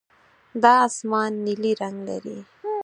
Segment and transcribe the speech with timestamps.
[0.63, 2.37] دا اسمان نیلي رنګ لري.